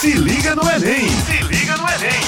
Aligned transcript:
Se 0.00 0.12
liga 0.12 0.54
no 0.54 0.62
Enem! 0.62 1.08
Se 1.08 1.42
liga 1.48 1.76
no 1.76 1.82
Enem! 1.88 2.20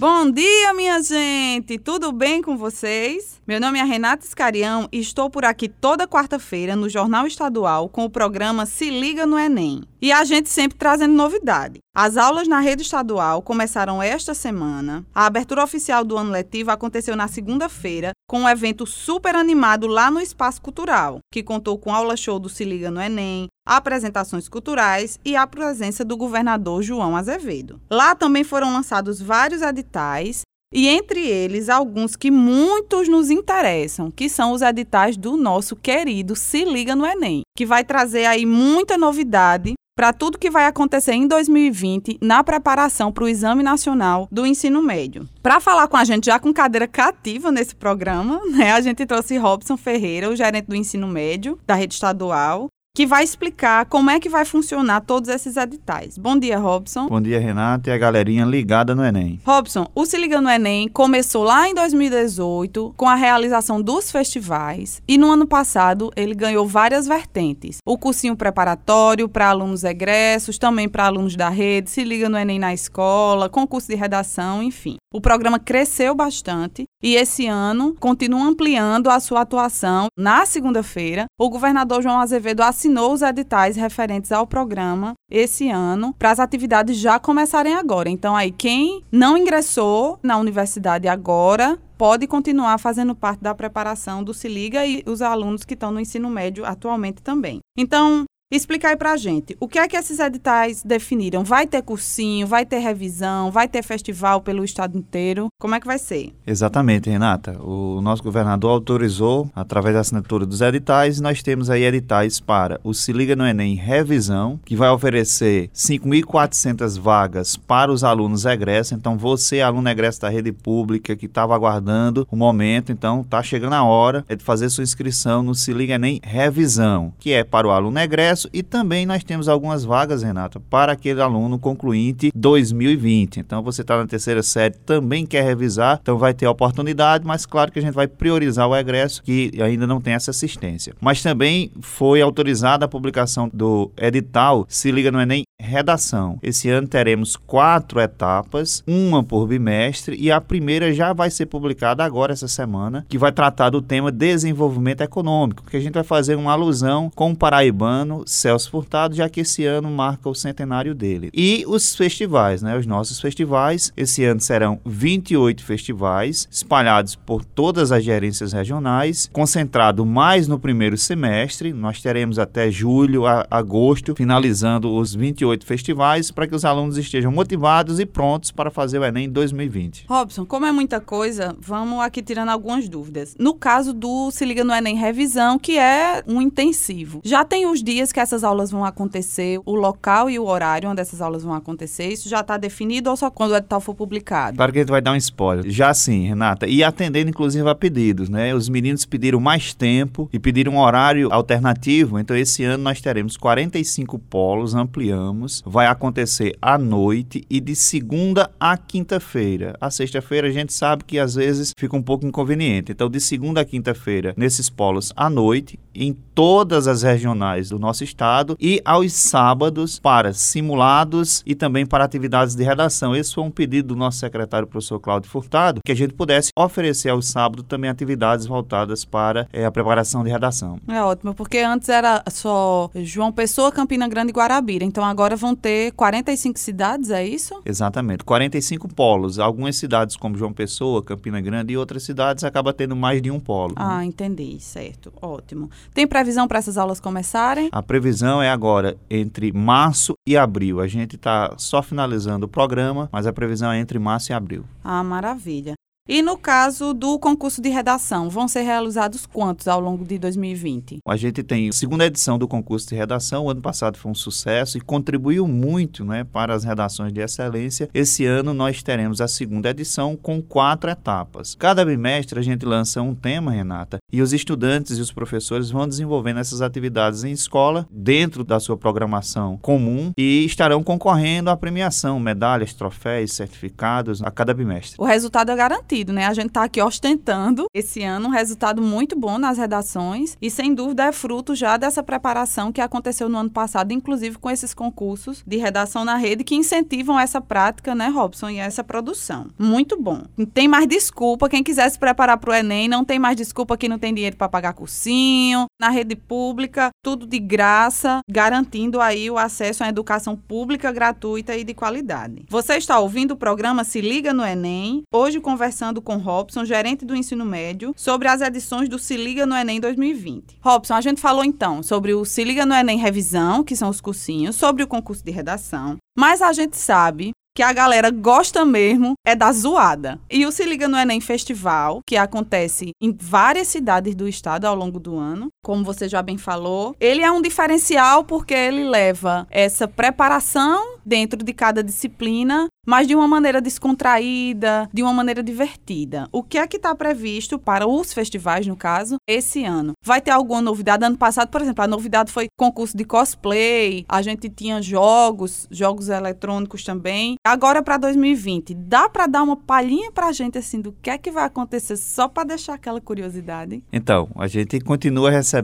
Bom 0.00 0.28
dia, 0.32 0.74
minha 0.74 1.00
gente! 1.00 1.78
Tudo 1.78 2.10
bem 2.10 2.42
com 2.42 2.56
vocês? 2.56 3.35
Meu 3.48 3.60
nome 3.60 3.78
é 3.78 3.84
Renata 3.84 4.26
Escarião 4.26 4.88
e 4.90 4.98
estou 4.98 5.30
por 5.30 5.44
aqui 5.44 5.68
toda 5.68 6.08
quarta-feira 6.08 6.74
no 6.74 6.88
Jornal 6.88 7.28
Estadual 7.28 7.88
com 7.88 8.04
o 8.04 8.10
programa 8.10 8.66
Se 8.66 8.90
Liga 8.90 9.24
no 9.24 9.38
Enem. 9.38 9.84
E 10.02 10.10
a 10.10 10.24
gente 10.24 10.48
sempre 10.48 10.76
trazendo 10.76 11.14
novidade. 11.14 11.78
As 11.94 12.16
aulas 12.16 12.48
na 12.48 12.58
rede 12.58 12.82
estadual 12.82 13.40
começaram 13.40 14.02
esta 14.02 14.34
semana. 14.34 15.06
A 15.14 15.26
abertura 15.26 15.62
oficial 15.62 16.04
do 16.04 16.16
ano 16.18 16.32
letivo 16.32 16.72
aconteceu 16.72 17.14
na 17.14 17.28
segunda-feira 17.28 18.10
com 18.28 18.40
um 18.40 18.48
evento 18.48 18.84
super 18.84 19.36
animado 19.36 19.86
lá 19.86 20.10
no 20.10 20.20
Espaço 20.20 20.60
Cultural, 20.60 21.20
que 21.32 21.40
contou 21.40 21.78
com 21.78 21.94
aula 21.94 22.16
show 22.16 22.40
do 22.40 22.48
Se 22.48 22.64
Liga 22.64 22.90
no 22.90 23.00
Enem, 23.00 23.46
apresentações 23.64 24.48
culturais 24.48 25.20
e 25.24 25.36
a 25.36 25.46
presença 25.46 26.04
do 26.04 26.16
governador 26.16 26.82
João 26.82 27.16
Azevedo. 27.16 27.80
Lá 27.88 28.16
também 28.16 28.42
foram 28.42 28.72
lançados 28.72 29.22
vários 29.22 29.62
editais 29.62 30.42
e 30.76 30.86
entre 30.88 31.26
eles 31.26 31.70
alguns 31.70 32.14
que 32.14 32.30
muitos 32.30 33.08
nos 33.08 33.30
interessam, 33.30 34.10
que 34.10 34.28
são 34.28 34.52
os 34.52 34.60
editais 34.60 35.16
do 35.16 35.34
nosso 35.34 35.74
querido 35.74 36.36
Se 36.36 36.66
Liga 36.66 36.94
no 36.94 37.06
Enem, 37.06 37.40
que 37.56 37.64
vai 37.64 37.82
trazer 37.82 38.26
aí 38.26 38.44
muita 38.44 38.98
novidade 38.98 39.72
para 39.96 40.12
tudo 40.12 40.36
que 40.36 40.50
vai 40.50 40.66
acontecer 40.66 41.14
em 41.14 41.26
2020 41.26 42.18
na 42.20 42.44
preparação 42.44 43.10
para 43.10 43.24
o 43.24 43.28
Exame 43.28 43.62
Nacional 43.62 44.28
do 44.30 44.44
Ensino 44.44 44.82
Médio. 44.82 45.26
Para 45.42 45.58
falar 45.60 45.88
com 45.88 45.96
a 45.96 46.04
gente 46.04 46.26
já 46.26 46.38
com 46.38 46.52
cadeira 46.52 46.86
cativa 46.86 47.50
nesse 47.50 47.74
programa, 47.74 48.38
né, 48.52 48.72
a 48.72 48.80
gente 48.82 49.06
trouxe 49.06 49.38
Robson 49.38 49.78
Ferreira, 49.78 50.28
o 50.28 50.36
gerente 50.36 50.66
do 50.66 50.76
ensino 50.76 51.08
médio 51.08 51.58
da 51.66 51.74
rede 51.74 51.94
estadual, 51.94 52.68
que 52.96 53.04
vai 53.04 53.22
explicar 53.22 53.84
como 53.84 54.08
é 54.08 54.18
que 54.18 54.26
vai 54.26 54.46
funcionar 54.46 55.02
todos 55.02 55.28
esses 55.28 55.58
editais. 55.58 56.16
Bom 56.16 56.38
dia, 56.38 56.58
Robson. 56.58 57.08
Bom 57.08 57.20
dia, 57.20 57.38
Renata 57.38 57.90
e 57.90 57.92
a 57.92 57.98
galerinha 57.98 58.46
ligada 58.46 58.94
no 58.94 59.04
Enem. 59.04 59.38
Robson, 59.44 59.86
o 59.94 60.06
Se 60.06 60.16
Liga 60.16 60.40
no 60.40 60.48
Enem 60.48 60.88
começou 60.88 61.44
lá 61.44 61.68
em 61.68 61.74
2018 61.74 62.94
com 62.96 63.06
a 63.06 63.14
realização 63.14 63.82
dos 63.82 64.10
festivais 64.10 65.02
e 65.06 65.18
no 65.18 65.30
ano 65.30 65.46
passado 65.46 66.10
ele 66.16 66.34
ganhou 66.34 66.66
várias 66.66 67.06
vertentes. 67.06 67.80
O 67.86 67.98
cursinho 67.98 68.34
preparatório 68.34 69.28
para 69.28 69.50
alunos 69.50 69.84
egressos, 69.84 70.56
também 70.56 70.88
para 70.88 71.04
alunos 71.04 71.36
da 71.36 71.50
rede, 71.50 71.90
Se 71.90 72.02
Liga 72.02 72.30
no 72.30 72.38
Enem 72.38 72.58
na 72.58 72.72
escola, 72.72 73.50
concurso 73.50 73.88
de 73.88 73.94
redação, 73.94 74.62
enfim. 74.62 74.96
O 75.16 75.20
programa 75.20 75.58
cresceu 75.58 76.14
bastante 76.14 76.84
e 77.02 77.14
esse 77.14 77.46
ano 77.46 77.96
continua 77.98 78.44
ampliando 78.44 79.08
a 79.08 79.18
sua 79.18 79.40
atuação. 79.40 80.08
Na 80.14 80.44
segunda-feira, 80.44 81.24
o 81.40 81.48
governador 81.48 82.02
João 82.02 82.20
Azevedo 82.20 82.60
assinou 82.60 83.14
os 83.14 83.22
editais 83.22 83.76
referentes 83.76 84.30
ao 84.30 84.46
programa 84.46 85.14
esse 85.30 85.70
ano 85.70 86.14
para 86.18 86.32
as 86.32 86.38
atividades 86.38 86.98
já 86.98 87.18
começarem 87.18 87.74
agora. 87.74 88.10
Então 88.10 88.36
aí 88.36 88.52
quem 88.52 89.02
não 89.10 89.38
ingressou 89.38 90.18
na 90.22 90.36
universidade 90.36 91.08
agora 91.08 91.78
pode 91.96 92.26
continuar 92.26 92.76
fazendo 92.76 93.14
parte 93.14 93.42
da 93.42 93.54
preparação 93.54 94.22
do 94.22 94.34
Se 94.34 94.48
Liga 94.48 94.84
e 94.84 95.02
os 95.06 95.22
alunos 95.22 95.64
que 95.64 95.72
estão 95.72 95.90
no 95.90 95.98
ensino 95.98 96.28
médio 96.28 96.66
atualmente 96.66 97.22
também. 97.22 97.60
Então, 97.74 98.26
Explica 98.48 98.90
aí 98.90 98.96
pra 98.96 99.16
gente, 99.16 99.56
o 99.58 99.66
que 99.66 99.76
é 99.76 99.88
que 99.88 99.96
esses 99.96 100.20
editais 100.20 100.80
definiram? 100.84 101.42
Vai 101.42 101.66
ter 101.66 101.82
cursinho, 101.82 102.46
vai 102.46 102.64
ter 102.64 102.78
revisão, 102.78 103.50
vai 103.50 103.66
ter 103.66 103.82
festival 103.82 104.40
pelo 104.40 104.62
estado 104.64 104.96
inteiro? 104.96 105.48
Como 105.58 105.74
é 105.74 105.80
que 105.80 105.86
vai 105.86 105.98
ser? 105.98 106.32
Exatamente, 106.46 107.10
Renata. 107.10 107.60
O 107.60 108.00
nosso 108.00 108.22
governador 108.22 108.70
autorizou, 108.70 109.50
através 109.52 109.96
da 109.96 110.00
assinatura 110.00 110.46
dos 110.46 110.60
editais, 110.60 111.20
nós 111.20 111.42
temos 111.42 111.68
aí 111.68 111.82
editais 111.82 112.38
para 112.38 112.80
o 112.84 112.94
Se 112.94 113.12
Liga 113.12 113.34
no 113.34 113.44
Enem 113.44 113.74
Revisão, 113.74 114.60
que 114.64 114.76
vai 114.76 114.90
oferecer 114.90 115.68
5.400 115.74 117.00
vagas 117.00 117.56
para 117.56 117.90
os 117.90 118.04
alunos 118.04 118.44
egressos. 118.44 118.92
Então, 118.92 119.18
você, 119.18 119.60
aluno 119.60 119.90
egresso 119.90 120.20
da 120.20 120.28
rede 120.28 120.52
pública, 120.52 121.16
que 121.16 121.26
estava 121.26 121.52
aguardando 121.52 122.24
o 122.30 122.36
momento, 122.36 122.92
então 122.92 123.24
tá 123.24 123.42
chegando 123.42 123.72
a 123.72 123.82
hora 123.82 124.24
de 124.28 124.44
fazer 124.44 124.70
sua 124.70 124.84
inscrição 124.84 125.42
no 125.42 125.52
Se 125.52 125.72
Liga 125.72 125.94
Enem 125.94 126.20
Revisão, 126.22 127.12
que 127.18 127.32
é 127.32 127.42
para 127.42 127.66
o 127.66 127.72
aluno 127.72 127.98
egresso 127.98 128.35
e 128.52 128.62
também 128.62 129.06
nós 129.06 129.24
temos 129.24 129.48
algumas 129.48 129.84
vagas, 129.84 130.22
Renata, 130.22 130.60
para 130.60 130.92
aquele 130.92 131.20
aluno 131.20 131.58
concluinte 131.58 132.30
2020. 132.34 133.40
Então 133.40 133.62
você 133.62 133.82
está 133.82 133.96
na 133.96 134.06
terceira 134.06 134.42
série, 134.42 134.74
também 134.74 135.24
quer 135.24 135.44
revisar, 135.44 135.98
então 136.02 136.18
vai 136.18 136.34
ter 136.34 136.46
a 136.46 136.50
oportunidade, 136.50 137.26
mas 137.26 137.46
claro 137.46 137.72
que 137.72 137.78
a 137.78 137.82
gente 137.82 137.94
vai 137.94 138.06
priorizar 138.06 138.68
o 138.68 138.76
egresso 138.76 139.22
que 139.22 139.50
ainda 139.62 139.86
não 139.86 140.00
tem 140.00 140.14
essa 140.14 140.30
assistência. 140.30 140.94
Mas 141.00 141.22
também 141.22 141.70
foi 141.80 142.20
autorizada 142.20 142.84
a 142.84 142.88
publicação 142.88 143.50
do 143.52 143.90
edital 143.96 144.66
Se 144.68 144.90
Liga 144.90 145.10
no 145.10 145.20
Enem 145.20 145.44
Redação. 145.58 146.38
Esse 146.42 146.68
ano 146.68 146.86
teremos 146.86 147.34
quatro 147.34 147.98
etapas, 147.98 148.84
uma 148.86 149.24
por 149.24 149.46
bimestre, 149.46 150.16
e 150.16 150.30
a 150.30 150.40
primeira 150.40 150.92
já 150.92 151.14
vai 151.14 151.30
ser 151.30 151.46
publicada 151.46 152.04
agora 152.04 152.32
essa 152.32 152.46
semana, 152.46 153.06
que 153.08 153.16
vai 153.16 153.32
tratar 153.32 153.70
do 153.70 153.80
tema 153.80 154.12
desenvolvimento 154.12 155.00
econômico, 155.00 155.64
que 155.64 155.76
a 155.76 155.80
gente 155.80 155.94
vai 155.94 156.04
fazer 156.04 156.34
uma 156.34 156.52
alusão 156.52 157.10
com 157.14 157.30
o 157.30 157.36
paraibano 157.36 158.22
Celso 158.26 158.70
Furtado, 158.70 159.14
já 159.14 159.28
que 159.28 159.40
esse 159.40 159.64
ano 159.64 159.90
marca 159.90 160.28
o 160.28 160.34
centenário 160.34 160.94
dele. 160.94 161.30
E 161.32 161.64
os 161.66 161.94
festivais, 161.94 162.62
né? 162.62 162.76
Os 162.76 162.86
nossos 162.86 163.20
festivais, 163.20 163.92
esse 163.96 164.24
ano 164.24 164.40
serão 164.40 164.80
28 164.84 165.64
festivais, 165.64 166.48
espalhados 166.50 167.14
por 167.14 167.44
todas 167.44 167.92
as 167.92 168.04
gerências 168.04 168.52
regionais, 168.52 169.30
concentrado 169.32 170.04
mais 170.04 170.48
no 170.48 170.58
primeiro 170.58 170.96
semestre, 170.96 171.72
nós 171.72 172.00
teremos 172.00 172.38
até 172.38 172.70
julho, 172.70 173.26
a, 173.26 173.46
agosto, 173.50 174.14
finalizando 174.16 174.94
os 174.94 175.14
28 175.14 175.64
festivais, 175.64 176.30
para 176.30 176.46
que 176.46 176.54
os 176.54 176.64
alunos 176.64 176.98
estejam 176.98 177.30
motivados 177.30 178.00
e 178.00 178.06
prontos 178.06 178.50
para 178.50 178.70
fazer 178.70 178.98
o 178.98 179.04
Enem 179.04 179.28
2020. 179.30 180.06
Robson, 180.08 180.44
como 180.44 180.66
é 180.66 180.72
muita 180.72 181.00
coisa, 181.00 181.56
vamos 181.60 182.00
aqui 182.00 182.22
tirando 182.22 182.48
algumas 182.48 182.88
dúvidas. 182.88 183.36
No 183.38 183.54
caso 183.54 183.92
do 183.92 184.30
Se 184.30 184.44
Liga 184.44 184.64
no 184.64 184.72
Enem 184.72 184.96
Revisão, 184.96 185.58
que 185.58 185.78
é 185.78 186.22
um 186.26 186.40
intensivo, 186.40 187.20
já 187.24 187.44
tem 187.44 187.66
os 187.66 187.82
dias 187.82 188.12
que 188.16 188.20
essas 188.20 188.42
aulas 188.42 188.70
vão 188.70 188.82
acontecer, 188.82 189.60
o 189.66 189.74
local 189.74 190.30
e 190.30 190.38
o 190.38 190.46
horário 190.46 190.88
onde 190.88 191.02
essas 191.02 191.20
aulas 191.20 191.44
vão 191.44 191.52
acontecer, 191.52 192.08
isso 192.08 192.30
já 192.30 192.40
está 192.40 192.56
definido 192.56 193.10
ou 193.10 193.16
só 193.16 193.30
quando 193.30 193.50
o 193.50 193.56
edital 193.56 193.78
for 193.78 193.94
publicado? 193.94 194.56
Claro 194.56 194.72
que 194.72 194.78
a 194.78 194.82
gente 194.82 194.90
vai 194.90 195.02
dar 195.02 195.12
um 195.12 195.16
spoiler. 195.16 195.70
Já 195.70 195.92
sim, 195.92 196.26
Renata. 196.26 196.66
E 196.66 196.82
atendendo, 196.82 197.28
inclusive, 197.28 197.68
a 197.68 197.74
pedidos, 197.74 198.30
né? 198.30 198.54
Os 198.54 198.70
meninos 198.70 199.04
pediram 199.04 199.38
mais 199.38 199.74
tempo 199.74 200.30
e 200.32 200.38
pediram 200.38 200.72
um 200.72 200.78
horário 200.78 201.30
alternativo. 201.30 202.18
Então, 202.18 202.34
esse 202.34 202.64
ano 202.64 202.84
nós 202.84 203.02
teremos 203.02 203.36
45 203.36 204.18
polos, 204.18 204.74
ampliamos. 204.74 205.62
Vai 205.66 205.86
acontecer 205.86 206.56
à 206.62 206.78
noite 206.78 207.44
e 207.50 207.60
de 207.60 207.76
segunda 207.76 208.50
a 208.58 208.78
quinta-feira. 208.78 209.76
A 209.78 209.90
sexta-feira 209.90 210.48
a 210.48 210.52
gente 210.52 210.72
sabe 210.72 211.04
que 211.04 211.18
às 211.18 211.34
vezes 211.34 211.72
fica 211.76 211.94
um 211.94 212.02
pouco 212.02 212.26
inconveniente. 212.26 212.92
Então, 212.92 213.10
de 213.10 213.20
segunda 213.20 213.60
a 213.60 213.64
quinta-feira, 213.66 214.32
nesses 214.38 214.70
polos 214.70 215.12
à 215.14 215.28
noite, 215.28 215.78
em 215.94 216.16
todas 216.34 216.86
as 216.86 217.02
regionais 217.02 217.70
do 217.70 217.78
nosso 217.78 218.05
estado 218.06 218.56
e 218.60 218.80
aos 218.84 219.12
sábados 219.12 219.98
para 219.98 220.32
simulados 220.32 221.42
e 221.44 221.54
também 221.54 221.84
para 221.84 222.04
atividades 222.04 222.54
de 222.54 222.64
redação. 222.64 223.14
Esse 223.14 223.34
foi 223.34 223.44
um 223.44 223.50
pedido 223.50 223.88
do 223.88 223.96
nosso 223.96 224.18
secretário, 224.18 224.66
professor 224.66 224.98
Cláudio 224.98 225.30
Furtado, 225.30 225.80
que 225.84 225.92
a 225.92 225.94
gente 225.94 226.14
pudesse 226.14 226.50
oferecer 226.56 227.10
aos 227.10 227.28
sábados 227.28 227.64
também 227.68 227.90
atividades 227.90 228.46
voltadas 228.46 229.04
para 229.04 229.46
é, 229.52 229.64
a 229.64 229.70
preparação 229.70 230.24
de 230.24 230.30
redação. 230.30 230.78
É 230.88 231.02
ótimo, 231.02 231.34
porque 231.34 231.58
antes 231.58 231.88
era 231.88 232.22
só 232.30 232.90
João 232.94 233.32
Pessoa, 233.32 233.70
Campina 233.70 234.08
Grande 234.08 234.30
e 234.30 234.32
Guarabira. 234.32 234.84
Então 234.84 235.04
agora 235.04 235.36
vão 235.36 235.54
ter 235.54 235.92
45 235.92 236.58
cidades, 236.58 237.10
é 237.10 237.26
isso? 237.26 237.60
Exatamente, 237.64 238.24
45 238.24 238.88
polos. 238.94 239.38
Algumas 239.38 239.76
cidades 239.76 240.16
como 240.16 240.36
João 240.36 240.52
Pessoa, 240.52 241.02
Campina 241.02 241.40
Grande 241.40 241.72
e 241.72 241.76
outras 241.76 242.02
cidades 242.02 242.44
acaba 242.44 242.72
tendo 242.72 242.94
mais 242.96 243.20
de 243.20 243.30
um 243.30 243.40
polo. 243.40 243.74
Ah, 243.76 243.98
né? 243.98 244.04
entendi, 244.06 244.58
certo. 244.60 245.12
Ótimo. 245.20 245.70
Tem 245.94 246.06
previsão 246.06 246.46
para 246.46 246.58
essas 246.58 246.76
aulas 246.78 247.00
começarem? 247.00 247.68
A 247.72 247.82
previsão 247.96 248.42
é 248.42 248.50
agora 248.50 248.94
entre 249.08 249.50
março 249.52 250.12
e 250.28 250.36
abril. 250.36 250.82
A 250.82 250.86
gente 250.86 251.16
está 251.16 251.54
só 251.56 251.82
finalizando 251.82 252.44
o 252.44 252.48
programa, 252.48 253.08
mas 253.10 253.26
a 253.26 253.32
previsão 253.32 253.72
é 253.72 253.78
entre 253.78 253.98
março 253.98 254.32
e 254.32 254.34
abril. 254.34 254.66
Ah, 254.84 255.02
maravilha. 255.02 255.75
E 256.08 256.22
no 256.22 256.38
caso 256.38 256.94
do 256.94 257.18
concurso 257.18 257.60
de 257.60 257.68
redação, 257.68 258.30
vão 258.30 258.46
ser 258.46 258.60
realizados 258.60 259.26
quantos 259.26 259.66
ao 259.66 259.80
longo 259.80 260.04
de 260.04 260.16
2020? 260.20 260.98
A 261.04 261.16
gente 261.16 261.42
tem 261.42 261.68
a 261.68 261.72
segunda 261.72 262.06
edição 262.06 262.38
do 262.38 262.46
concurso 262.46 262.88
de 262.88 262.94
redação. 262.94 263.46
O 263.46 263.50
ano 263.50 263.60
passado 263.60 263.98
foi 263.98 264.12
um 264.12 264.14
sucesso 264.14 264.78
e 264.78 264.80
contribuiu 264.80 265.48
muito 265.48 266.04
né, 266.04 266.22
para 266.22 266.54
as 266.54 266.62
redações 266.62 267.12
de 267.12 267.20
excelência. 267.20 267.88
Esse 267.92 268.24
ano 268.24 268.54
nós 268.54 268.84
teremos 268.84 269.20
a 269.20 269.26
segunda 269.26 269.70
edição 269.70 270.14
com 270.14 270.40
quatro 270.40 270.88
etapas. 270.88 271.56
Cada 271.56 271.84
bimestre 271.84 272.38
a 272.38 272.42
gente 272.42 272.64
lança 272.64 273.02
um 273.02 273.12
tema, 273.12 273.50
Renata, 273.50 273.98
e 274.12 274.22
os 274.22 274.32
estudantes 274.32 274.98
e 274.98 275.00
os 275.00 275.10
professores 275.10 275.70
vão 275.70 275.88
desenvolvendo 275.88 276.38
essas 276.38 276.62
atividades 276.62 277.24
em 277.24 277.32
escola, 277.32 277.84
dentro 277.90 278.44
da 278.44 278.60
sua 278.60 278.76
programação 278.76 279.58
comum, 279.58 280.12
e 280.16 280.44
estarão 280.44 280.84
concorrendo 280.84 281.50
à 281.50 281.56
premiação, 281.56 282.20
medalhas, 282.20 282.72
troféus, 282.72 283.32
certificados 283.32 284.22
a 284.22 284.30
cada 284.30 284.54
bimestre. 284.54 284.94
O 285.00 285.04
resultado 285.04 285.50
é 285.50 285.56
garantido, 285.56 285.95
né? 286.04 286.26
A 286.26 286.34
gente 286.34 286.48
está 286.48 286.64
aqui 286.64 286.80
ostentando 286.80 287.66
esse 287.74 288.02
ano 288.02 288.28
um 288.28 288.30
resultado 288.30 288.82
muito 288.82 289.18
bom 289.18 289.38
nas 289.38 289.58
redações 289.58 290.36
e, 290.40 290.50
sem 290.50 290.74
dúvida, 290.74 291.04
é 291.04 291.12
fruto 291.12 291.54
já 291.54 291.76
dessa 291.76 292.02
preparação 292.02 292.72
que 292.72 292.80
aconteceu 292.80 293.28
no 293.28 293.38
ano 293.38 293.50
passado, 293.50 293.92
inclusive 293.92 294.38
com 294.38 294.50
esses 294.50 294.74
concursos 294.74 295.42
de 295.46 295.56
redação 295.56 296.04
na 296.04 296.16
rede 296.16 296.44
que 296.44 296.54
incentivam 296.54 297.18
essa 297.18 297.40
prática, 297.40 297.94
né, 297.94 298.08
Robson, 298.08 298.50
e 298.50 298.58
essa 298.58 298.82
produção. 298.82 299.48
Muito 299.58 300.00
bom. 300.00 300.22
Não 300.36 300.46
tem 300.46 300.68
mais 300.68 300.86
desculpa. 300.86 301.48
Quem 301.48 301.62
quiser 301.62 301.88
se 301.90 301.98
preparar 301.98 302.38
para 302.38 302.50
o 302.50 302.54
Enem, 302.54 302.88
não 302.88 303.04
tem 303.04 303.18
mais 303.18 303.36
desculpa 303.36 303.76
que 303.76 303.88
não 303.88 303.98
tem 303.98 304.12
dinheiro 304.12 304.36
para 304.36 304.48
pagar 304.48 304.72
cursinho. 304.72 305.66
Na 305.80 305.88
rede 305.88 306.16
pública, 306.16 306.90
tudo 307.02 307.26
de 307.26 307.38
graça, 307.38 308.20
garantindo 308.28 309.00
aí 309.00 309.30
o 309.30 309.38
acesso 309.38 309.84
à 309.84 309.88
educação 309.88 310.36
pública 310.36 310.90
gratuita 310.92 311.56
e 311.56 311.64
de 311.64 311.74
qualidade. 311.74 312.44
Você 312.48 312.76
está 312.76 312.98
ouvindo 312.98 313.32
o 313.32 313.36
programa 313.36 313.84
Se 313.84 314.00
Liga 314.00 314.32
no 314.32 314.44
Enem, 314.44 315.02
hoje 315.12 315.40
conversando 315.40 315.85
com 316.02 316.16
Robson, 316.16 316.64
gerente 316.64 317.04
do 317.04 317.14
ensino 317.14 317.44
médio, 317.44 317.94
sobre 317.96 318.28
as 318.28 318.40
edições 318.40 318.88
do 318.88 318.98
Se 318.98 319.16
Liga 319.16 319.46
no 319.46 319.56
Enem 319.56 319.80
2020. 319.80 320.58
Robson, 320.60 320.94
a 320.94 321.00
gente 321.00 321.20
falou 321.20 321.44
então 321.44 321.82
sobre 321.82 322.14
o 322.14 322.24
Se 322.24 322.44
Liga 322.44 322.66
no 322.66 322.74
Enem 322.74 322.98
Revisão, 322.98 323.62
que 323.62 323.76
são 323.76 323.88
os 323.88 324.00
cursinhos, 324.00 324.56
sobre 324.56 324.82
o 324.82 324.86
concurso 324.86 325.24
de 325.24 325.30
redação, 325.30 325.96
mas 326.18 326.42
a 326.42 326.52
gente 326.52 326.76
sabe 326.76 327.32
que 327.56 327.62
a 327.62 327.72
galera 327.72 328.10
gosta 328.10 328.66
mesmo 328.66 329.14
é 329.26 329.34
da 329.34 329.50
zoada. 329.50 330.20
E 330.30 330.44
o 330.44 330.52
Se 330.52 330.62
Liga 330.62 330.86
no 330.86 330.98
Enem 330.98 331.22
Festival, 331.22 332.02
que 332.06 332.14
acontece 332.14 332.90
em 333.00 333.16
várias 333.18 333.68
cidades 333.68 334.14
do 334.14 334.28
estado 334.28 334.66
ao 334.66 334.76
longo 334.76 335.00
do 335.00 335.16
ano, 335.16 335.48
como 335.66 335.82
você 335.82 336.08
já 336.08 336.22
bem 336.22 336.38
falou, 336.38 336.94
ele 337.00 337.22
é 337.22 337.32
um 337.32 337.42
diferencial 337.42 338.22
porque 338.22 338.54
ele 338.54 338.88
leva 338.88 339.48
essa 339.50 339.88
preparação 339.88 340.98
dentro 341.04 341.42
de 341.42 341.52
cada 341.52 341.82
disciplina 341.82 342.68
mas 342.86 343.08
de 343.08 343.16
uma 343.16 343.26
maneira 343.26 343.60
descontraída, 343.60 344.88
de 344.92 345.02
uma 345.02 345.12
maneira 345.12 345.42
divertida. 345.42 346.28
O 346.30 346.42
que 346.42 346.56
é 346.56 346.66
que 346.68 346.76
está 346.76 346.94
previsto 346.94 347.58
para 347.58 347.86
os 347.86 348.12
festivais, 348.12 348.64
no 348.66 348.76
caso, 348.76 349.16
esse 349.26 349.64
ano? 349.64 349.92
Vai 350.04 350.20
ter 350.20 350.30
alguma 350.30 350.62
novidade? 350.62 351.04
Ano 351.04 351.18
passado, 351.18 351.48
por 351.48 351.60
exemplo, 351.60 351.82
a 351.82 351.88
novidade 351.88 352.30
foi 352.30 352.46
concurso 352.56 352.96
de 352.96 353.04
cosplay, 353.04 354.04
a 354.08 354.22
gente 354.22 354.48
tinha 354.48 354.80
jogos, 354.80 355.66
jogos 355.68 356.08
eletrônicos 356.08 356.84
também. 356.84 357.34
Agora 357.44 357.82
para 357.82 357.96
2020, 357.96 358.72
dá 358.74 359.08
para 359.08 359.26
dar 359.26 359.42
uma 359.42 359.56
palhinha 359.56 360.12
para 360.12 360.28
a 360.28 360.32
gente 360.32 360.56
assim 360.56 360.80
do 360.80 360.92
que 360.92 361.10
é 361.10 361.18
que 361.18 361.32
vai 361.32 361.44
acontecer 361.44 361.96
só 361.96 362.28
para 362.28 362.44
deixar 362.44 362.74
aquela 362.74 363.00
curiosidade? 363.00 363.82
Então, 363.92 364.28
a 364.36 364.46
gente 364.46 364.78
continua 364.80 365.30
recebendo 365.30 365.55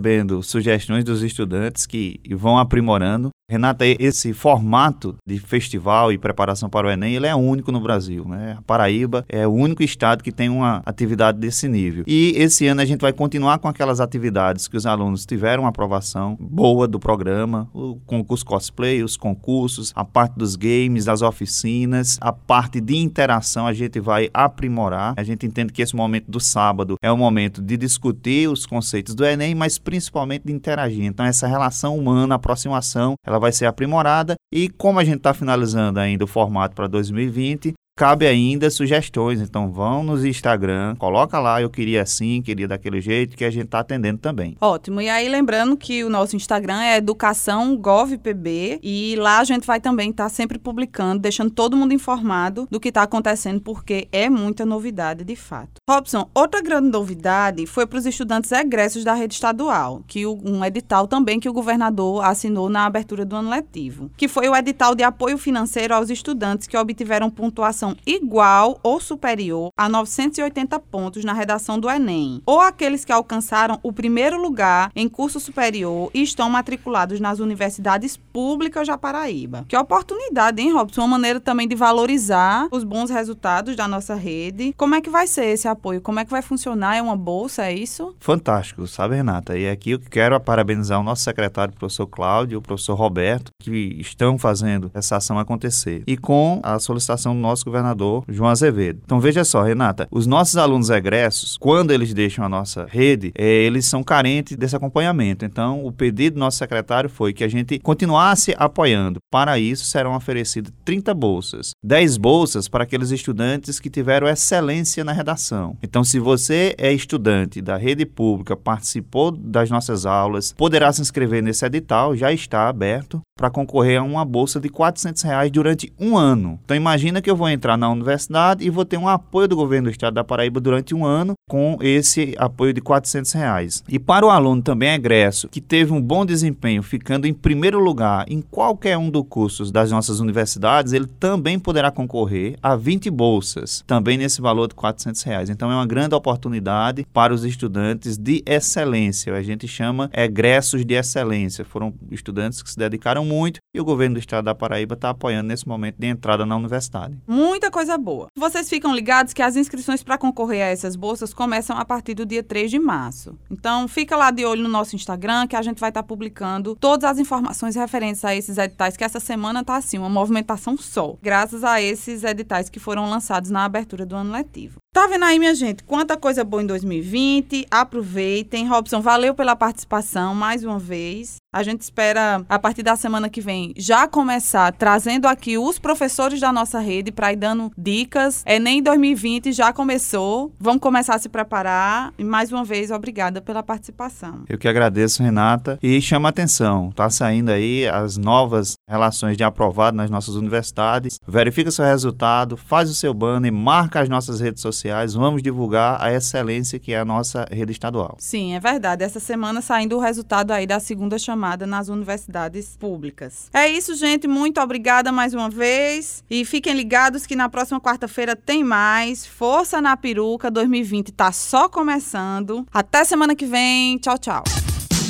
sugestões 0.42 1.04
dos 1.04 1.22
estudantes 1.22 1.86
que 1.86 2.20
vão 2.30 2.58
aprimorando 2.58 3.30
Renata, 3.52 3.84
esse 3.84 4.32
formato 4.32 5.14
de 5.28 5.38
festival 5.38 6.10
e 6.10 6.16
preparação 6.16 6.70
para 6.70 6.86
o 6.86 6.90
Enem, 6.90 7.16
ele 7.16 7.26
é 7.26 7.34
único 7.34 7.70
no 7.70 7.80
Brasil, 7.80 8.24
né? 8.26 8.56
A 8.58 8.62
Paraíba 8.62 9.26
é 9.28 9.46
o 9.46 9.50
único 9.50 9.82
estado 9.82 10.24
que 10.24 10.32
tem 10.32 10.48
uma 10.48 10.80
atividade 10.86 11.38
desse 11.38 11.68
nível. 11.68 12.02
E 12.06 12.32
esse 12.34 12.66
ano 12.66 12.80
a 12.80 12.84
gente 12.86 13.02
vai 13.02 13.12
continuar 13.12 13.58
com 13.58 13.68
aquelas 13.68 14.00
atividades 14.00 14.68
que 14.68 14.76
os 14.76 14.86
alunos 14.86 15.26
tiveram 15.26 15.66
aprovação 15.66 16.34
boa 16.40 16.88
do 16.88 16.98
programa, 16.98 17.68
o 17.74 17.96
concurso 18.06 18.42
cosplay, 18.46 19.02
os 19.02 19.18
concursos, 19.18 19.92
a 19.94 20.02
parte 20.02 20.38
dos 20.38 20.56
games, 20.56 21.04
das 21.04 21.20
oficinas, 21.20 22.16
a 22.22 22.32
parte 22.32 22.80
de 22.80 22.96
interação 22.96 23.66
a 23.66 23.74
gente 23.74 24.00
vai 24.00 24.30
aprimorar. 24.32 25.12
A 25.14 25.22
gente 25.22 25.44
entende 25.44 25.74
que 25.74 25.82
esse 25.82 25.94
momento 25.94 26.30
do 26.30 26.40
sábado 26.40 26.96
é 27.02 27.12
o 27.12 27.18
momento 27.18 27.60
de 27.60 27.76
discutir 27.76 28.48
os 28.48 28.64
conceitos 28.64 29.14
do 29.14 29.26
Enem, 29.26 29.54
mas 29.54 29.76
principalmente 29.82 30.44
de 30.44 30.52
interagir. 30.52 31.05
Então 31.05 31.25
essa 31.26 31.46
relação 31.46 31.96
humana, 31.96 32.37
aproximação, 32.37 33.14
ela 33.26 33.38
vai 33.38 33.52
ser 33.52 33.67
aprimorada 33.67 34.34
e 34.52 34.69
como 34.69 34.99
a 34.99 35.05
gente 35.05 35.19
está 35.19 35.34
finalizando 35.34 36.00
ainda 36.00 36.25
o 36.25 36.29
formato 36.29 36.75
para 36.75 36.87
2020, 36.87 37.75
cabe 37.94 38.26
ainda 38.26 38.70
sugestões. 38.70 39.40
Então 39.40 39.70
vão 39.70 40.02
nos 40.02 40.24
Instagram, 40.24 40.96
coloca 40.96 41.38
lá, 41.38 41.60
eu 41.60 41.70
queria 41.70 42.02
assim, 42.02 42.42
queria 42.42 42.66
daquele 42.66 43.00
jeito, 43.00 43.36
que 43.36 43.44
a 43.44 43.50
gente 43.50 43.66
está 43.66 43.80
atendendo 43.80 44.18
também. 44.18 44.56
Ótimo. 44.60 45.00
E 45.00 45.08
aí 45.08 45.28
lembrando 45.28 45.76
que 45.76 46.04
o 46.04 46.10
nosso 46.10 46.36
Instagram 46.36 46.80
é 46.80 46.96
educação 46.96 47.76
govpb 47.76 48.80
e 48.82 49.14
lá 49.16 49.38
a 49.38 49.44
gente 49.44 49.66
vai 49.66 49.80
também 49.80 50.10
estar 50.10 50.24
tá 50.24 50.28
sempre 50.28 50.58
publicando, 50.58 51.20
deixando 51.20 51.50
todo 51.50 51.76
mundo 51.76 51.92
informado 51.92 52.66
do 52.70 52.80
que 52.80 52.88
está 52.88 53.02
acontecendo, 53.02 53.60
porque 53.60 54.08
é 54.12 54.28
muita 54.28 54.64
novidade 54.64 55.24
de 55.24 55.36
fato. 55.36 55.80
Robson, 55.88 56.28
outra 56.34 56.62
grande 56.62 56.88
novidade 56.88 57.66
foi 57.66 57.86
para 57.86 57.98
os 57.98 58.06
estudantes 58.06 58.50
egressos 58.52 59.04
da 59.04 59.14
rede 59.14 59.34
estadual, 59.34 60.02
que 60.06 60.26
um 60.26 60.64
edital 60.64 61.06
também 61.06 61.38
que 61.38 61.48
o 61.48 61.52
governador 61.52 62.24
assinou 62.24 62.68
na 62.68 62.86
abertura 62.86 63.24
do 63.24 63.36
ano 63.36 63.50
letivo, 63.50 64.10
que 64.16 64.28
foi 64.28 64.48
o 64.48 64.56
edital 64.56 64.94
de 64.94 65.02
apoio 65.02 65.36
financeiro 65.36 65.94
aos 65.94 66.10
estudantes 66.10 66.66
que 66.66 66.76
obtiveram 66.76 67.30
pontuação 67.30 67.81
pontuação 67.82 67.96
igual 68.06 68.79
ou 68.82 69.00
superior 69.00 69.70
a 69.76 69.88
980 69.88 70.79
pontos 70.79 71.25
na 71.25 71.32
redação 71.32 71.79
do 71.79 71.90
Enem, 71.90 72.40
ou 72.46 72.61
aqueles 72.61 73.05
que 73.05 73.12
alcançaram 73.12 73.79
o 73.82 73.93
primeiro 73.93 74.40
lugar 74.40 74.93
em 74.94 75.08
curso 75.08 75.40
superior 75.40 76.11
e 76.14 76.23
estão 76.23 76.49
matriculados 76.49 77.19
nas 77.19 77.40
universidades 77.40 78.17
públicas 78.17 78.87
da 78.87 78.96
Paraíba. 78.96 79.64
Que 79.69 79.76
oportunidade, 79.76 80.62
hein, 80.62 80.73
Robson? 80.73 81.02
Uma 81.02 81.19
maneira 81.19 81.40
também 81.40 81.67
de 81.67 81.75
valorizar 81.75 82.69
os 82.70 82.84
bons 82.84 83.11
resultados 83.11 83.75
da 83.75 83.88
nossa 83.88 84.14
rede. 84.14 84.73
Como 84.76 84.94
é 84.94 85.00
que 85.00 85.11
vai 85.11 85.26
ser 85.26 85.46
esse 85.46 85.67
apoio? 85.67 86.00
Como 86.00 86.20
é 86.20 86.25
que 86.25 86.31
vai 86.31 86.43
funcionar? 86.43 86.96
É 86.96 87.02
uma 87.02 87.17
bolsa, 87.17 87.67
é 87.67 87.75
isso? 87.75 88.14
Fantástico, 88.20 88.87
sabe, 88.87 89.17
Renata? 89.17 89.58
E 89.58 89.69
aqui 89.69 89.93
eu 89.93 89.99
quero 89.99 90.38
parabenizar 90.40 91.00
o 91.00 91.02
nosso 91.02 91.23
secretário, 91.23 91.75
o 91.75 91.79
professor 91.79 92.06
Cláudio 92.06 92.58
o 92.58 92.62
professor 92.62 92.94
Roberto, 92.94 93.50
que 93.61 93.96
estão 93.99 94.38
fazendo 94.38 94.90
essa 94.94 95.17
ação 95.17 95.38
acontecer. 95.38 96.02
E 96.06 96.17
com 96.17 96.61
a 96.62 96.79
solicitação 96.79 97.34
do 97.34 97.40
nosso 97.40 97.64
governador 97.72 98.24
João 98.28 98.50
Azevedo. 98.50 99.00
Então 99.04 99.19
veja 99.19 99.44
só, 99.44 99.62
Renata, 99.62 100.06
os 100.10 100.26
nossos 100.26 100.56
alunos 100.56 100.90
egressos, 100.90 101.56
quando 101.56 101.90
eles 101.90 102.12
deixam 102.12 102.44
a 102.44 102.48
nossa 102.48 102.86
rede, 102.88 103.32
é, 103.34 103.44
eles 103.44 103.86
são 103.86 104.02
carentes 104.02 104.56
desse 104.56 104.76
acompanhamento. 104.76 105.44
Então 105.44 105.84
o 105.84 105.90
pedido 105.90 106.34
do 106.34 106.40
nosso 106.40 106.58
secretário 106.58 107.08
foi 107.08 107.32
que 107.32 107.42
a 107.42 107.48
gente 107.48 107.78
continuasse 107.78 108.54
apoiando. 108.58 109.19
Para 109.30 109.58
isso 109.58 109.86
serão 109.86 110.14
oferecidas 110.14 110.72
30 110.84 111.14
bolsas, 111.14 111.70
10 111.82 112.16
bolsas 112.19 112.69
para 112.69 112.84
aqueles 112.84 113.10
estudantes 113.10 113.80
que 113.80 113.88
tiveram 113.88 114.28
excelência 114.28 115.02
na 115.02 115.12
redação. 115.12 115.76
Então 115.82 116.04
se 116.04 116.19
você 116.19 116.74
é 116.76 116.92
estudante 116.92 117.62
da 117.62 117.76
rede 117.76 118.04
pública, 118.04 118.56
participou 118.56 119.30
das 119.30 119.70
nossas 119.70 120.04
aulas, 120.04 120.52
poderá 120.52 120.92
se 120.92 121.00
inscrever 121.00 121.42
nesse 121.42 121.64
edital, 121.64 122.14
já 122.14 122.32
está 122.32 122.69
aberto 122.69 123.20
para 123.42 123.50
concorrer 123.50 123.98
a 123.98 124.04
uma 124.04 124.24
bolsa 124.24 124.60
de 124.60 124.68
400 124.68 125.20
reais 125.22 125.50
durante 125.50 125.92
um 125.98 126.16
ano. 126.16 126.60
Então 126.64 126.76
imagina 126.76 127.20
que 127.20 127.28
eu 127.28 127.34
vou 127.34 127.48
entrar 127.48 127.76
na 127.76 127.90
universidade 127.90 128.64
e 128.64 128.70
vou 128.70 128.84
ter 128.84 128.96
um 128.96 129.08
apoio 129.08 129.48
do 129.48 129.56
governo 129.56 129.88
do 129.88 129.90
estado 129.90 130.14
da 130.14 130.22
Paraíba 130.22 130.60
durante 130.60 130.94
um 130.94 131.04
ano 131.04 131.34
com 131.50 131.76
esse 131.80 132.36
apoio 132.38 132.72
de 132.72 132.80
400 132.80 133.32
reais. 133.32 133.82
E 133.88 133.98
para 133.98 134.24
o 134.24 134.30
aluno 134.30 134.62
também 134.62 134.90
egresso 134.90 135.48
que 135.48 135.60
teve 135.60 135.92
um 135.92 136.00
bom 136.00 136.24
desempenho, 136.24 136.84
ficando 136.84 137.26
em 137.26 137.34
primeiro 137.34 137.80
lugar 137.80 138.26
em 138.28 138.40
qualquer 138.40 138.96
um 138.96 139.10
dos 139.10 139.24
cursos 139.28 139.72
das 139.72 139.90
nossas 139.90 140.20
universidades, 140.20 140.92
ele 140.92 141.06
também 141.18 141.58
poderá 141.58 141.90
concorrer 141.90 142.56
a 142.62 142.76
20 142.76 143.10
bolsas, 143.10 143.82
também 143.88 144.17
nesse 144.17 144.40
valor 144.40 144.69
de 144.69 144.76
400 144.76 145.20
reais. 145.24 145.50
Então 145.50 145.69
é 145.69 145.74
uma 145.74 145.86
grande 145.86 146.14
oportunidade 146.14 147.05
para 147.12 147.34
os 147.34 147.43
estudantes 147.44 148.17
de 148.17 148.40
excelência. 148.46 149.34
A 149.34 149.43
gente 149.43 149.67
chama 149.67 150.08
egressos 150.14 150.86
de 150.86 150.94
excelência. 150.94 151.64
Foram 151.64 151.93
estudantes 152.08 152.62
que 152.62 152.70
se 152.70 152.78
dedicaram 152.78 153.31
muito 153.32 153.60
e 153.74 153.81
o 153.81 153.84
governo 153.84 154.15
do 154.15 154.20
estado 154.20 154.44
da 154.44 154.55
Paraíba 154.55 154.94
está 154.94 155.10
apoiando 155.10 155.48
nesse 155.48 155.67
momento 155.67 155.96
de 155.98 156.06
entrada 156.06 156.44
na 156.44 156.56
universidade. 156.56 157.17
Muita 157.27 157.70
coisa 157.70 157.96
boa. 157.96 158.27
Vocês 158.36 158.69
ficam 158.69 158.94
ligados 158.94 159.32
que 159.32 159.41
as 159.41 159.56
inscrições 159.56 160.03
para 160.03 160.19
concorrer 160.19 160.62
a 160.62 160.69
essas 160.69 160.94
bolsas 160.94 161.32
começam 161.32 161.77
a 161.77 161.84
partir 161.84 162.15
do 162.15 162.27
dia 162.27 162.43
3 162.43 162.70
de 162.70 162.79
março. 162.79 163.39
Então, 163.51 163.89
fica 163.89 164.17
lá 164.17 164.31
de 164.31 164.44
olho 164.44 164.62
no 164.62 164.69
nosso 164.69 164.94
Instagram 164.94 165.46
que 165.46 165.56
a 165.56 165.62
gente 165.62 165.81
vai 165.81 165.91
estar 165.91 166.03
tá 166.03 166.06
publicando 166.06 166.77
todas 166.79 167.10
as 167.10 167.19
informações 167.19 167.74
referentes 167.74 168.24
a 168.24 168.34
esses 168.34 168.58
editais, 168.58 168.96
que 168.96 169.05
essa 169.05 169.20
semana 169.20 169.65
tá 169.65 169.77
assim, 169.77 169.98
uma 169.98 170.10
movimentação 170.10 170.77
só, 170.77 171.17
graças 171.22 171.65
a 171.65 171.81
esses 171.81 172.24
editais 172.24 172.69
que 172.69 172.79
foram 172.79 173.08
lançados 173.08 173.51
na 173.51 173.65
abertura 173.65 174.05
do 174.05 174.15
ano 174.15 174.32
letivo. 174.32 174.77
Tá 174.93 175.06
vendo 175.06 175.24
aí, 175.24 175.39
minha 175.39 175.55
gente? 175.55 175.82
Quanta 175.84 176.19
coisa 176.19 176.44
boa 176.44 176.62
em 176.62 176.67
2020. 176.67 177.67
Aproveitem. 177.70 178.69
Robson, 178.69 179.01
valeu 179.01 179.34
pela 179.34 179.56
participação 179.56 180.34
mais 180.34 180.65
uma 180.65 180.79
vez. 180.79 181.42
A 181.54 181.62
gente 181.62 181.82
espera, 181.82 182.42
a 182.48 182.58
partir 182.58 182.82
da 182.82 182.96
semana 182.96 183.28
que 183.28 183.42
vem, 183.42 183.74
já 183.76 184.08
começar 184.08 184.72
trazendo 184.72 185.26
aqui 185.26 185.58
os 185.58 185.78
professores 185.78 186.40
da 186.40 186.50
nossa 186.50 186.78
rede 186.80 187.12
para 187.12 187.30
ir 187.30 187.36
dando 187.36 187.70
dicas. 187.76 188.42
É 188.46 188.58
nem 188.58 188.82
2020 188.82 189.52
já 189.52 189.70
começou. 189.70 190.50
Vamos 190.58 190.80
começar 190.80 191.14
a 191.14 191.18
se 191.18 191.28
preparar. 191.28 192.14
E 192.16 192.24
mais 192.24 192.50
uma 192.50 192.64
vez, 192.64 192.90
obrigada 192.90 193.42
pela 193.42 193.62
participação. 193.62 194.44
Eu 194.48 194.56
que 194.56 194.66
agradeço, 194.66 195.22
Renata. 195.22 195.78
E 195.82 196.00
chama 196.00 196.30
atenção, 196.30 196.90
tá 196.90 197.10
saindo 197.10 197.50
aí 197.50 197.86
as 197.86 198.16
novas 198.16 198.78
relações 198.89 199.36
de 199.36 199.44
aprovado 199.44 199.96
nas 199.96 200.10
nossas 200.10 200.34
universidades. 200.34 201.19
Verifica 201.27 201.70
seu 201.70 201.84
resultado, 201.84 202.56
faz 202.56 202.91
o 202.91 202.94
seu 202.94 203.15
banner, 203.15 203.53
marca 203.53 204.01
as 204.01 204.08
nossas 204.08 204.41
redes 204.41 204.60
sociais, 204.62 205.15
vamos 205.15 205.43
divulgar 205.43 206.01
a 206.03 206.12
excelência 206.12 206.79
que 206.79 206.93
é 206.93 206.98
a 206.98 207.05
nossa 207.05 207.46
rede 207.51 207.72
estadual. 207.72 208.17
Sim, 208.19 208.55
é 208.55 208.60
verdade. 208.60 209.05
Essa 209.05 209.20
semana 209.20 209.60
saindo 209.62 209.96
o 209.96 210.01
resultado 210.01 210.51
aí 210.51 210.67
da 210.67 210.81
segunda 210.81 211.19
chamada 211.19 211.67
nas 211.67 211.89
universidades 211.89 212.77
públicas. 212.77 213.48
É 213.53 213.69
isso, 213.69 213.94
gente. 213.94 214.27
Muito 214.29 214.60
obrigada 214.60 215.10
mais 215.12 215.34
uma 215.34 215.48
vez. 215.48 216.22
E 216.31 216.44
fiquem 216.44 216.74
ligados 216.74 217.27
que 217.27 217.36
na 217.36 217.48
próxima 217.48 217.81
quarta-feira 217.81 218.36
tem 218.36 218.65
mais. 218.65 219.27
Força 219.27 219.81
na 219.81 219.96
peruca 219.96 220.51
2020 220.51 221.12
tá 221.12 221.32
só 221.32 221.69
começando. 221.69 222.67
Até 222.72 223.05
semana 223.05 223.34
que 223.34 223.46
vem. 223.46 223.98
Tchau, 223.98 224.19
tchau. 224.19 224.44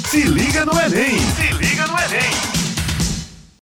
Se 0.06 0.22
liga 0.24 0.66
no 0.66 0.72
Enem! 0.72 1.18
Se 1.18 1.52
liga 1.54 1.86
no 1.86 1.98
Enem! 1.98 2.61